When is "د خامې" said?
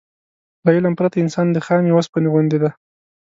1.51-1.91